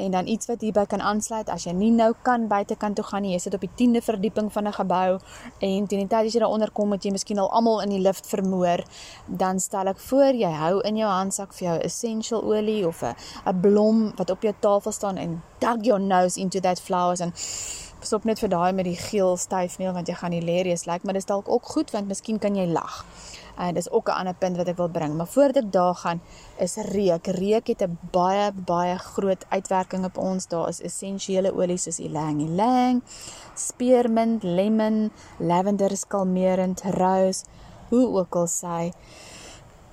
[0.00, 3.22] en dan iets wat hierby kan aansluit as jy nie nou kan buitekant toe gaan
[3.26, 5.18] nie, jy sit op die 10de verdieping van 'n gebou
[5.60, 7.90] en teen die tyd as jy daar onder kom, moet jy miskien al almal in
[7.90, 8.84] die lift vermoor,
[9.26, 13.14] dan stel ek voor jy hou in jou handsak vir jou essential olie of 'n
[13.46, 17.32] 'n blom wat op jou tafel staan en dug your nose into that flowers en
[18.00, 21.14] stop net vir daai met die geel styfmeel want jy gaan hilarious lyk, like, maar
[21.14, 23.04] dis dalk ook goed want miskien kan jy lag.
[23.60, 25.14] En dis ook 'n ander punt wat ek wil bring.
[25.16, 26.20] Maar voordat ek daar gaan,
[26.56, 27.26] is reuk.
[27.26, 30.48] Reuk het 'n baie baie groot uitwerking op ons.
[30.48, 33.02] Daar is essensiële olies soos ylang ylang,
[33.54, 37.44] spearmint, lemon, lavender is kalmerend, rose,
[37.88, 38.92] hoe ook al sê.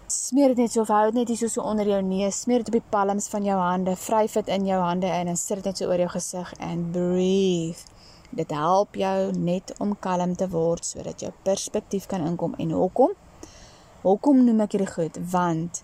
[0.07, 2.67] Smeer dit net so hou dit net hier so, so onder jou neus, smeer dit
[2.67, 5.65] op die palms van jou hande, vryf dit in jou hande in en sit dit
[5.65, 7.83] net so oor jou gesig and breathe.
[8.29, 13.15] Dit help jou net om kalm te word sodat jou perspektief kan inkom en hoekom?
[14.05, 15.15] Hoekom noem ek hierdie goed?
[15.31, 15.79] Want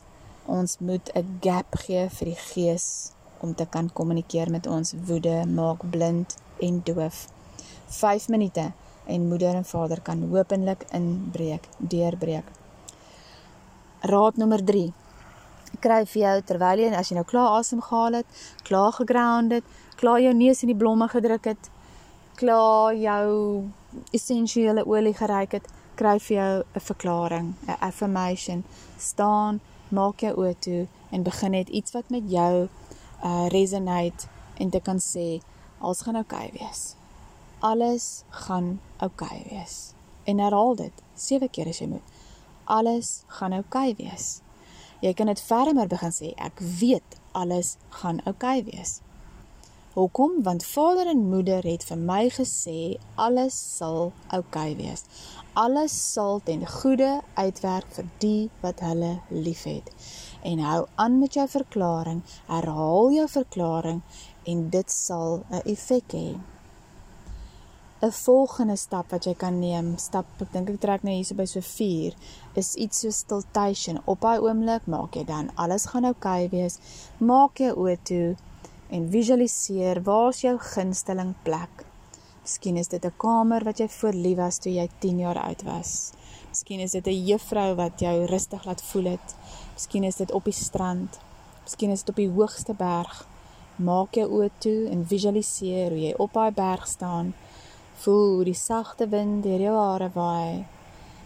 [0.45, 5.45] ons moet 'n gap gee vir die gees om te kan kommunikeer met ons woede,
[5.47, 7.28] maak blind en doof.
[7.88, 8.71] 5 minute
[9.06, 12.45] en moeder en vader kan hopelik inbreek, deurbreek.
[14.02, 14.93] Raad nommer 3.
[15.80, 18.28] Kry vir jou terwyl jy as jy nou klaar asem gehaal het,
[18.63, 19.63] klaar geground het,
[19.95, 21.69] klaar jou neus in die blomme gedruk het,
[22.36, 23.63] klaar jou
[24.12, 25.67] essensiële olie geryk het,
[26.04, 28.63] kry vir jou 'n verklaring, 'n affirmation.
[28.98, 32.68] Staan, maak jou oë toe en begin net iets wat met jou
[33.24, 35.42] uh resonate en te kan sê
[35.80, 36.96] alles gaan oukei okay wees.
[37.60, 39.94] Alles gaan oukei okay wees.
[40.24, 42.08] En herhaal dit 7 keer as jy moet.
[42.63, 44.42] Alles gaan oukei okay wees.
[45.00, 49.00] Jy kan dit fermer begin sê ek weet alles gaan oukei okay wees.
[49.94, 50.44] Hoekom?
[50.44, 55.04] Want vader en moeder het vir my gesê alles sal oukei okay wees
[55.54, 59.92] alles sal ten goeie uitwerk vir die wat hulle liefhet.
[60.42, 64.02] En hou aan met jou verklaring, herhaal jou verklaring
[64.50, 66.39] en dit sal 'n effek hê.
[68.02, 71.46] 'n Volgende stap wat jy kan neem, stap ek dink ek trek nou hierso by
[71.46, 72.13] so 4,
[72.56, 74.02] is iets so stiltation.
[74.06, 76.80] Op daai oomblik maak jy dan alles gaan oukei okay wees.
[77.20, 78.36] Maak jou oë toe
[78.89, 81.83] en visualiseer waar's jou gunsteling plek.
[82.43, 85.62] Miskien is dit 'n kamer wat jy voor lief was toe jy 10 jaar oud
[85.63, 86.12] was.
[86.49, 89.36] Miskien is dit 'n juffrou wat jou rustig laat voel het.
[89.73, 91.19] Miskien is dit op die strand.
[91.63, 93.27] Miskien is dit op die hoogste berg.
[93.75, 97.34] Maak jou oë toe en visualiseer hoe jy op daai berg staan.
[97.93, 100.65] Voel hoe die sagte wind deur jou hare waai.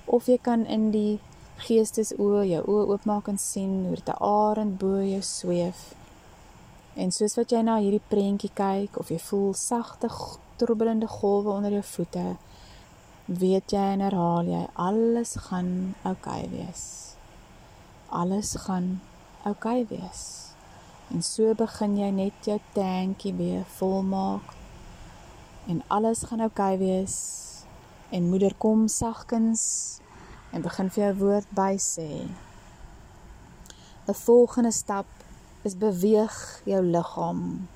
[0.06, 1.19] Of jy kan in die
[1.58, 5.95] geestesoë jou oë oopmaak en sien hoe dit 'n arend bo jou sweef.
[6.95, 10.10] En soos wat jy na hierdie prentjie kyk of jy voel sagte
[10.58, 12.26] troebelende golwe onder jou voete,
[13.26, 15.70] weet jy en herhaal jy alles gaan
[16.02, 16.84] oukei okay wees.
[18.10, 19.00] Alles gaan
[19.43, 20.24] oukei okay wees.
[21.12, 24.56] En so begin jy net jou tankie weer volmaak.
[25.67, 27.17] En alles gaan oukei okay wees.
[28.10, 29.63] En moeder kom sagkens
[30.52, 32.28] en begin vir jou woord by sê.
[34.08, 35.08] 'n Volgende stap
[35.67, 37.67] is beweeg jou liggaam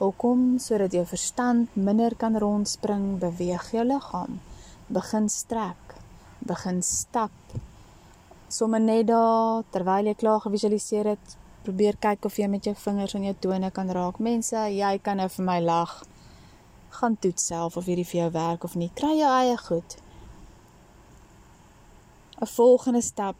[0.00, 4.38] Hoekom sodat jou verstand minder kan rondspring, beweeg jou liggaam.
[4.88, 5.94] Begin strek,
[6.38, 7.34] begin stap.
[8.48, 13.12] Somme net daar terwyl jy klaar gevisualiseer het, Probeer kyk of jy met jou vingers
[13.14, 14.16] aan jou tone kan raak.
[14.24, 15.92] Mense, jy kan nou vir my lag.
[16.96, 18.88] Gaan toets self of hierdie vir jou werk of nie.
[18.96, 19.98] Kry jou eie goed.
[22.40, 23.36] 'n Volgende stap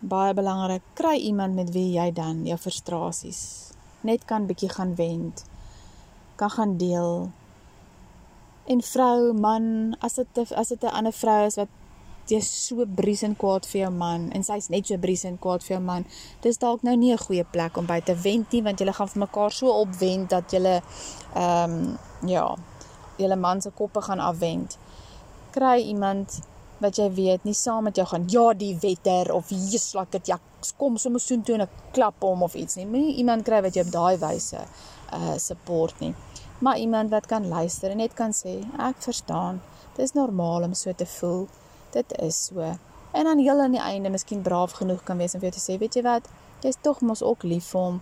[0.00, 5.44] baie belangrik, kry iemand met wie jy dan jou frustrasies net kan bietjie gaan wend.
[6.42, 7.30] Kan gaan deel.
[8.66, 11.68] En vrou, man, as dit as dit 'n ander vrou is wat
[12.30, 15.84] jy's so briesend kwaad vir jou man en sy's net so briesend kwaad vir jou
[15.84, 16.06] man.
[16.44, 19.08] Dis dalk nou nie 'n goeie plek om by te vent nie want julle gaan
[19.08, 20.82] vir mekaar so opwend dat julle
[21.34, 22.56] ehm um, ja,
[23.18, 24.78] julle man se koppe gaan afwend.
[25.50, 26.40] Kry iemand
[26.78, 30.26] wat jy weet nie saam met jou gaan ja die wetter of Jesus laat dit
[30.26, 30.38] ja
[30.76, 32.86] kom sommer so toe 'n klap hom of iets nie.
[32.86, 34.60] Moenie iemand kry wat jou op daai wyse
[35.12, 36.14] uh support nie.
[36.62, 39.58] Maar iemand wat kan luister en net kan sê ek verstaan.
[39.98, 41.48] Dis normaal om so te voel
[41.92, 42.60] dit is so.
[43.12, 45.64] En dan heel aan die einde miskien braaf genoeg kan wees om vir jou te
[45.64, 46.28] sê, weet jy wat,
[46.64, 48.00] jy's tog mos ook lief vir hom.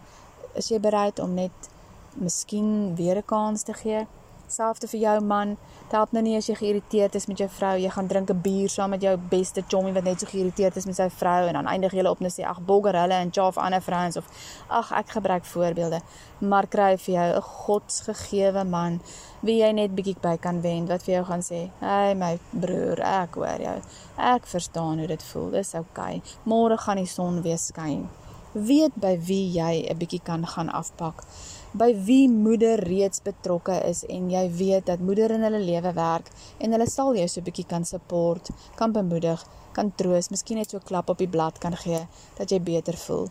[0.54, 1.70] Is jy bereid om net
[2.14, 4.06] miskien weer 'n kans te gee?
[4.50, 5.52] Selfs vir jou man,
[5.84, 8.40] dit help nou nie as jy geïrriteerd is met jou vrou, jy gaan drink 'n
[8.42, 11.54] bier saam met jou beste chommy wat net so geïrriteerd is met sy vrou en
[11.54, 14.26] dan eindig julle op net sê ag bogger hulle en chaaf ander vrouens of
[14.68, 16.00] ag ek gebruik voorbeelde,
[16.40, 19.00] maar kry vir jou 'n godsgegewe man
[19.42, 23.00] wie jy net bietjie by kan wend wat vir jou gaan sê, "Hey my broer,
[23.00, 23.80] ek hoor jou.
[24.18, 25.50] Ek verstaan hoe dit voel.
[25.50, 26.22] Dis oukei.
[26.44, 28.08] Môre gaan die son weer skyn."
[28.52, 31.24] Weet by wie jy 'n bietjie kan gaan afpak
[31.72, 36.30] by wie moeder reeds betrokke is en jy weet dat moeder in hulle lewe werk
[36.58, 40.70] en hulle sal jou so 'n bietjie kan support, kan bemoedig, kan troos, miskien net
[40.70, 42.06] so klap op die blad kan gee
[42.38, 43.28] dat jy beter voel.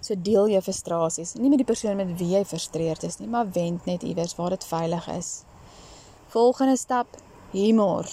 [0.00, 3.50] So deel jou frustrasies, nie met die persoon met wie jy frustreerd is nie, maar
[3.52, 5.44] wend net iewers waar dit veilig is.
[6.28, 7.06] Volgende stap,
[7.52, 8.06] humor.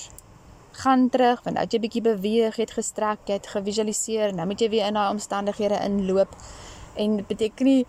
[0.71, 4.87] Gaan terug, want nou jy bietjie beweeg, het gestrek, het gevisualiseer, nou moet jy weer
[4.87, 6.35] in daai omstandighede inloop
[6.95, 7.85] en dit beteken nie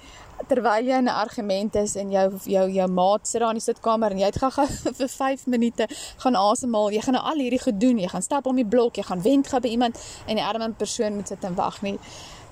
[0.48, 3.64] terwyl jy in 'n argument is en jou jou jou maat sit daar in die
[3.64, 4.66] sitkamer en jy het gaga
[4.98, 5.88] vir 5 minute
[6.22, 9.02] gaan asemhaal, jy gaan nou al hierdie gedoen, jy gaan stap om die blok, jy
[9.02, 11.98] gaan wend gaan by iemand en die arme persoon moet sit en wag nie.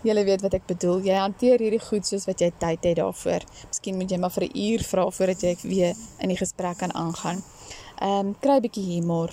[0.05, 1.01] Julle weet wat ek bedoel.
[1.01, 3.45] Jy hanteer hierdie goed soos wat jy tyd het daarvoor.
[3.71, 6.93] Miskien moet jy maar vir 'n uur vra voordat jy weer in die gesprek kan
[6.95, 7.43] aangaan.
[8.01, 9.31] Ehm um, kry 'n bietjie humor.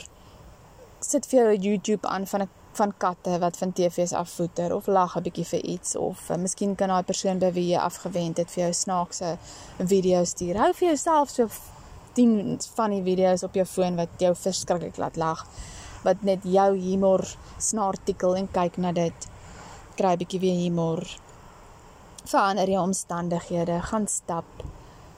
[1.00, 5.16] Sit vir jou YouTube aan van 'n van katte wat van TV's afvoeter of lag
[5.18, 8.52] 'n bietjie vir iets of uh, miskien kan daai persoon by wie jy afgewend het
[8.52, 9.38] vir jou snaakse
[9.78, 10.58] video stuur.
[10.58, 11.48] Hou vir jouself so
[12.14, 15.46] 10 van die video's op jou foon wat jou verskriklik laat lag
[16.04, 17.26] wat net jou humor
[17.58, 19.28] snaartikel en kyk na dit.
[19.96, 21.04] Kry 'n bietjie weer humor.
[22.26, 24.46] Verander jou omstandighede, gaan stap,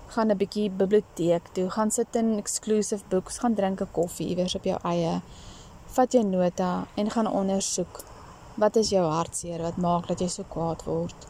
[0.07, 4.55] gaan 'n bietjie biblioteek toe, gaan sit in exclusive books, gaan drink 'n koffie iewers
[4.55, 5.21] op jou eie
[5.93, 8.01] vat jou nota en gaan ondersoek
[8.62, 11.27] wat is jou hartseer wat maak dat jy so kwaad word.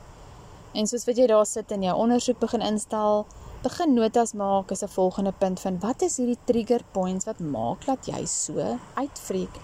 [0.74, 3.26] En soos wat jy daar sit en jou ondersoek begin instel,
[3.64, 7.86] begin notas maak as 'n volgende punt van wat is hierdie trigger points wat maak
[7.86, 9.56] dat jy so uitfreek.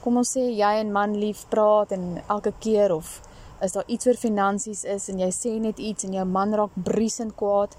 [0.00, 3.20] Kom ons sê jy en man lief praat en elke keer of
[3.60, 6.70] is daar iets oor finansies is en jy sê net iets en jou man raak
[6.74, 7.76] briesend kwaad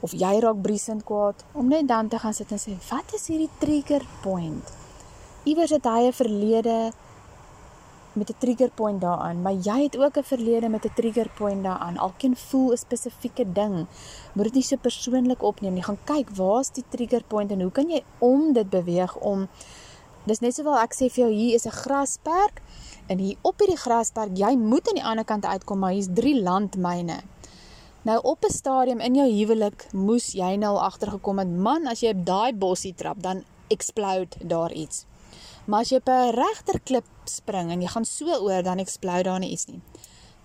[0.00, 3.26] of jy raak briesend kwaad om net dan te gaan sit en sê wat is
[3.26, 4.77] hierdie trigger point?
[5.44, 6.92] Iewers het hy 'n verlede
[8.12, 11.62] met 'n trigger point daaraan, maar jy het ook 'n verlede met 'n trigger point
[11.62, 11.98] daaraan.
[11.98, 13.86] Alkeen voel 'n spesifieke ding.
[14.32, 15.82] Moet dit nie so persoonlik opneem nie.
[15.82, 19.48] Gaan kyk, waar's die trigger point en hoe kan jy om dit beweeg om
[20.28, 22.60] Dis net sowel ek sê vir jou hier is 'n grasperk
[23.08, 26.42] en hier op hierdie grasperk, jy moet aan die ander kant uitkom, maar hier's drie
[26.42, 27.22] landmyne.
[28.02, 32.10] Nou op 'n stadium in jou huwelik moes jy nou agtergekom het, man, as jy
[32.10, 35.07] op daai bossie trap, dan explode daar iets.
[35.68, 39.38] Maar as jy 'n regter klip spring en jy gaan so oor dan explode daar
[39.38, 39.80] nie iets nie.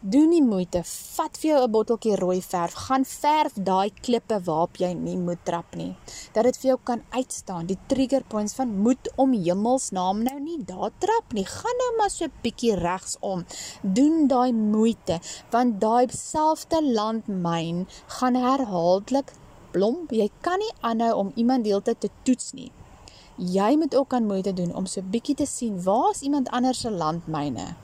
[0.01, 4.75] Doen nie moeite, vat vir jou 'n botteltjie rooi verf, gaan verf daai klippe waarop
[4.77, 5.95] jy nie moet trap nie.
[6.33, 7.65] Dat dit vir jou kan uitstaan.
[7.65, 11.45] Die trigger points van moet om hemelsnaam nou nie daar trap nie.
[11.45, 13.45] Gaan nou maar so 'n bietjie regsom.
[13.81, 15.19] Doen daai moeite
[15.51, 19.31] want daai selfde landmyn gaan herhaaldelik
[19.71, 20.05] blom.
[20.09, 22.71] Jy kan nie aanhou om iemand deeltyd te toets nie
[23.37, 26.91] jy moet ook aan moeite doen om so bietjie te sien waar's iemand anders se
[26.91, 27.75] landmyne.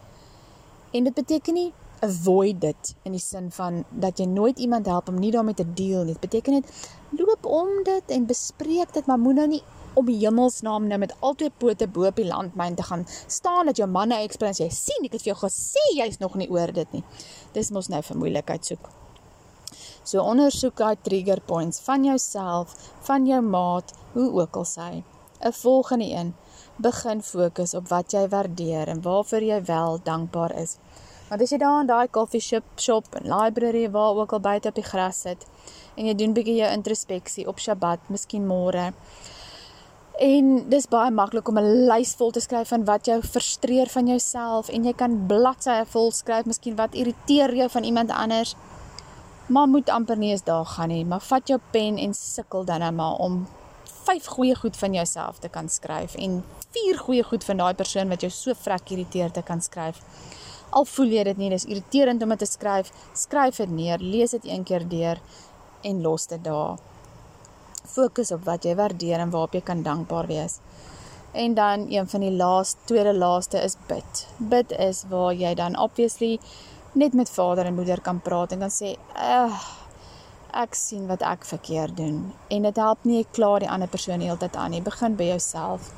[0.92, 5.10] En dit beteken nie avoid dit in die sin van dat jy nooit iemand help
[5.10, 6.14] om nie daarmee te deel nie.
[6.14, 10.20] Dit beteken net loop om dit en bespreek dit, maar moenie nou nie op die
[10.22, 14.22] hemelsnaam nou met altyd pote bo op die landmyn te gaan staan dat jou manne
[14.24, 17.04] experience jy sien ek het vir jou gesê jy's nog nie oor dit nie.
[17.58, 18.90] Dis mos nou vir moeilikheid soek.
[20.04, 22.74] So ondersoek daai trigger points van jouself,
[23.06, 24.92] van jou maat, hoe ook al sy.
[25.40, 26.36] 'n volgende een
[26.76, 30.78] begin fokus op wat jy waardeer en waarvoor jy wel dankbaar is.
[31.30, 34.68] Want as jy daar in daai coffee shop, shop en library waar ook al buite
[34.68, 35.46] op die gras sit
[35.96, 38.94] en jy doen bietjie jou introspeksie op Sabbat, miskien môre.
[40.20, 44.08] En dis baie maklik om 'n lys vol te skryf van wat jou frustreer van
[44.08, 48.56] jouself en jy kan bladsye vol skryf, miskien wat irriteer jou van iemand anders.
[49.48, 52.80] Maar moet amper nie eens daar gaan nie, maar vat jou pen en sukkel dan
[52.80, 53.48] nou maar om
[54.10, 56.40] vyf goeie goed van jouself te kan skryf en
[56.74, 60.00] vier goeie goed van daai persoon wat jou so vrek irriteer te kan skryf.
[60.74, 64.34] Al voel jy dit nie, dis irriterend om dit te skryf, skryf dit neer, lees
[64.38, 65.22] dit een keer deur
[65.86, 66.78] en los dit daar.
[67.90, 70.60] Fokus op wat jy waardeer en waarop jy kan dankbaar wees.
[71.34, 74.26] En dan een van die laaste, tweede laaste is bid.
[74.38, 76.38] Bid is waar jy dan obviously
[76.98, 79.79] net met vader en moeder kan praat en kan sê, "Ag,
[80.54, 84.22] ek sien wat ek verkeerd doen." En dit help nie ek kla die ander persoon
[84.22, 84.82] heeltyd aan nie.
[84.82, 85.94] Begin by jouself.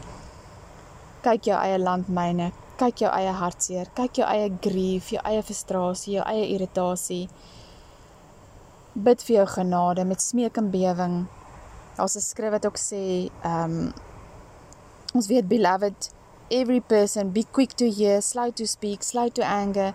[1.21, 6.13] Kyk jou eie landmyne, kyk jou eie hartseer, kyk jou eie grief, jou eie frustrasie,
[6.13, 7.29] jou eie irritasie.
[8.93, 11.27] Bid vir jou genade met smeek en bewing.
[11.97, 13.93] Daar's 'n skrif wat ook sê, ehm um,
[15.13, 16.11] ons weet beloved
[16.51, 19.93] every person be quick to hear, slow to speak, slow to anger.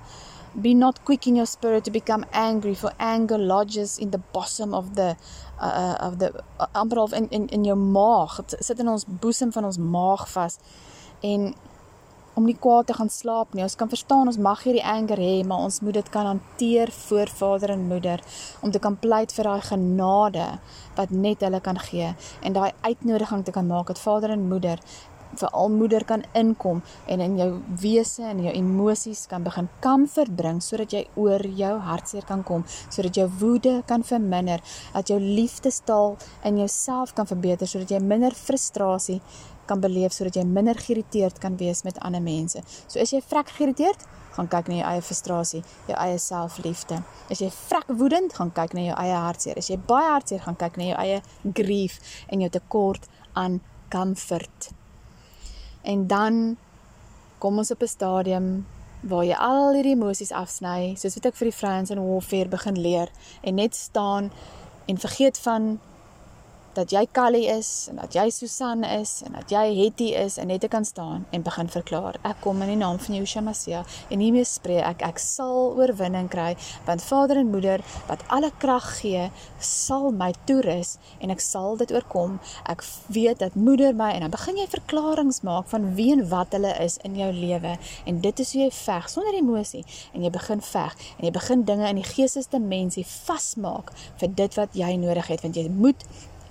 [0.62, 4.74] Be not quick in your spirit to become angry, for anger lodges in the bosom
[4.74, 5.16] of the
[5.60, 8.36] uh, uh of the uh, amper of in in in jou maag.
[8.36, 10.58] Dit sit in ons boesem van ons maag vas.
[11.20, 11.54] En
[12.36, 13.62] om nie kwaad te gaan slaap nie.
[13.64, 17.32] Ons kan verstaan ons mag hierdie anger hê, maar ons moet dit kan hanteer voor
[17.32, 18.20] Vader en Moeder
[18.60, 20.48] om te kan pleit vir daai genade
[20.98, 24.82] wat net hulle kan gee en daai uitnodiging te kan maak dat Vader en Moeder
[25.40, 27.48] vir al moeder kan inkom en in jou
[27.82, 32.64] wese en jou emosies kan begin kamfer bring sodat jy oor jou hartseer kan kom,
[32.90, 34.62] sodat jou woede kan verminder,
[34.94, 39.20] dat jou liefdestaal in jouself kan verbeter sodat jy minder frustrasie
[39.66, 42.62] kan beleef sodat jy minder geïrriteerd kan wees met ander mense.
[42.86, 44.06] So as jy vrek geïrriteerd,
[44.36, 47.00] gaan kyk na jou eie frustrasie, jou eie selfliefde.
[47.32, 49.58] As jy vrek woedend, gaan kyk na jou eie hartseer.
[49.58, 51.22] As jy baie hartseer, gaan kyk na jou eie
[51.56, 53.60] grief en jou tekort aan
[53.92, 54.72] comfort.
[55.86, 56.56] En dan
[57.38, 58.66] kom ons op 'n stadium
[59.00, 62.80] waar jy al hierdie emosies afsny, soos wat ek vir die vrouens in warfare begin
[62.80, 63.10] leer
[63.42, 64.32] en net staan
[64.86, 65.78] en vergeet van
[66.76, 70.50] dat jy Callie is en dat jy Susan is en dat jy Hetty is en
[70.52, 72.18] net te kan staan en begin verklaar.
[72.28, 76.28] Ek kom in die naam van Yeshua Messia en hiermee spreek ek ek sal oorwinning
[76.32, 76.50] kry
[76.88, 79.30] want Vader en Moeder wat alle krag gee
[79.62, 82.36] sal my toerus en ek sal dit oorkom.
[82.68, 86.52] Ek weet dat Moeder my en dan begin jy verklaringe maak van wie en wat
[86.56, 87.76] hulle is in jou lewe.
[88.04, 91.64] En dit is hoe jy veg sonder emosie en jy begin veg en jy begin
[91.68, 96.04] dinge in die geestesdimensie vasmaak vir dit wat jy nodig het want jy moet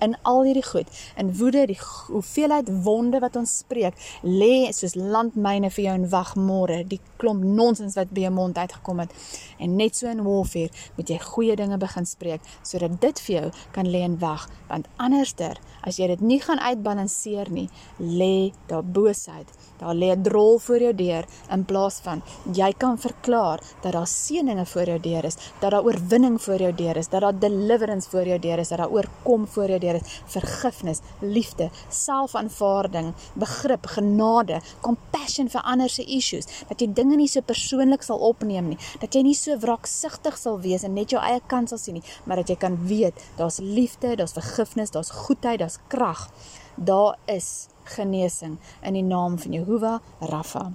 [0.04, 5.70] in al hierdie goed, in woede, die hoeveelheid wonde wat ons spreek, lê soos landmyne
[5.70, 9.14] vir jou in wag môre, die klomp nonsens wat by jou mond uitgekom het.
[9.58, 13.46] En net so in warfare moet jy goeie dinge begin spreek sodat dit vir jou
[13.76, 17.68] kan lê in wag, want anderster, as jy dit nie gaan uitbalanseer nie,
[18.02, 19.48] lê daar boosheid.
[19.78, 22.22] Daar lê 'n drol voor jou deur in plaas van
[22.52, 26.72] jy kan verklaar dat daar seëninge voor jou deur is, dat daar oorwinning voor jou
[26.74, 29.94] deur is, dat daar deliverance voor jou deur is, dat daar oorkom voor jou deur
[29.94, 37.28] is, vergifnis, liefde, selfaanvaarding, begrip, genade, compassion vir ander se issues, dat jy dinge nie
[37.28, 41.22] so persoonlik sal opneem nie, dat jy nie so wraaksugtig sal wees en net jou
[41.22, 45.10] eie kant sal sien nie, maar dat jy kan weet daar's liefde, daar's vergifnis, daar's
[45.10, 46.28] goedheid, daar's krag.
[46.74, 50.72] Daar is genesing in die naam van Jehovah Rafa.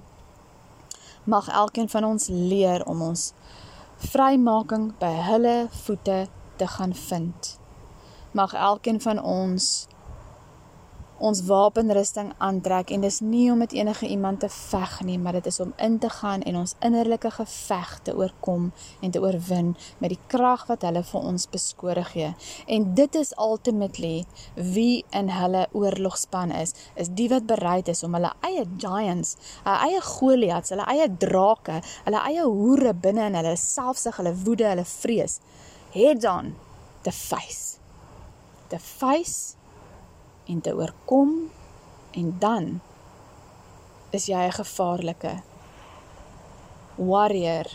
[1.24, 3.32] Mag elkeen van ons leer om ons
[3.96, 6.26] vrymaking by hulle voete
[6.56, 7.58] te gaan vind.
[8.32, 9.86] Mag elkeen van ons
[11.22, 15.46] ons wapenrusting aantrek en dis nie om met enige iemand te veg nie, maar dit
[15.46, 18.70] is om in te gaan en ons innerlike geveg te oorkom
[19.00, 22.32] en te oorwin met die krag wat hulle vir ons beskore gee.
[22.66, 28.18] En dit is ultimately wie in hulle oorlogspan is, is die wat bereid is om
[28.18, 33.56] hulle eie giants, hulle eie Goliaths, hulle eie drake, hulle eie hoere binne in hulle
[33.56, 35.40] selfsug, hulle woede, hulle vrees
[35.92, 36.54] head on
[37.02, 37.78] the face.
[38.68, 39.56] The face
[40.52, 41.30] en te oorkom
[42.20, 42.66] en dan
[44.16, 45.32] is jy 'n gevaarlike
[46.96, 47.66] warrior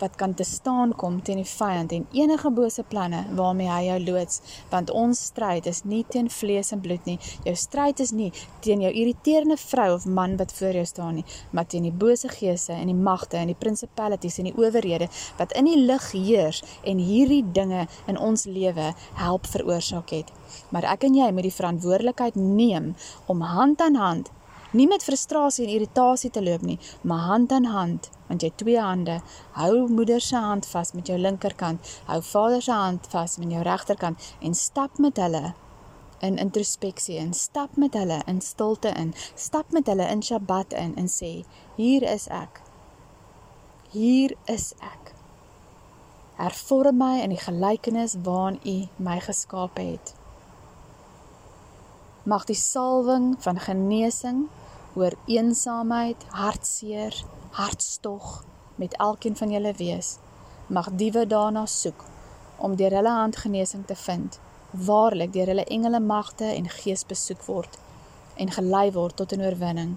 [0.00, 3.98] wat kan te staan kom teen die vyand en enige bose planne waarmee hy jou
[4.04, 4.40] loods
[4.70, 7.18] want ons stryd is nie teen vlees en bloed nie.
[7.44, 8.30] Jou stryd is nie
[8.64, 12.28] teen jou irriterende vrou of man wat voor jou staan nie maar teen die bose
[12.28, 16.62] geese en die magte en die principalities en die owerhede wat in die lig heers
[16.84, 20.32] en hierdie dinge in ons lewe help veroorsaak het.
[20.70, 22.94] Maar ek en jy moet die verantwoordelikheid neem
[23.30, 24.33] om hand aan hand
[24.74, 28.80] Nie met frustrasie en irritasie te loop nie, maar hand aan hand, want jy twee
[28.82, 29.20] hande.
[29.54, 33.60] Hou moeder se hand vas met jou linkerkant, hou vader se hand vas met jou
[33.62, 35.52] regterkant en stap met hulle
[36.26, 39.12] in introspeksie en stap met hulle in stilte in.
[39.38, 41.44] Stap met hulle in Sabbat in en sê:
[41.76, 42.60] "Hier is ek.
[43.94, 45.14] Hier is ek.
[46.34, 50.14] Hervorm my in die gelykenis waaraan U my geskaap het."
[52.24, 54.48] Mag die salwing van genesing
[54.94, 60.16] oor eensaamheid, hartseer, hartstog met elkeen van julle wees.
[60.66, 62.04] Mag diewe daarna soek
[62.56, 64.40] om deur hulle hand genesing te vind
[64.70, 67.78] waarlik deur hulle engele magte en gees besoek word
[68.34, 69.96] en gelei word tot 'n oorwinning.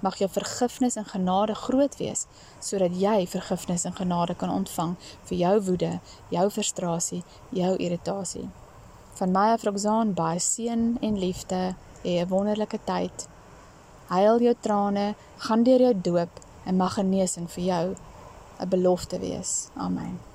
[0.00, 2.26] Mag jou vergifnis en genade groot wees
[2.60, 8.48] sodat jy vergifnis en genade kan ontvang vir jou woede, jou frustrasie, jou irritasie.
[9.14, 11.74] Van my af Roxaan baie seën en liefde,
[12.04, 13.28] 'n wonderlike tyd.
[14.08, 15.14] Huil jou trane,
[15.46, 17.96] gaan deur jou doop en mag genesing vir jou
[18.60, 19.68] 'n belofte wees.
[19.76, 20.33] Amen.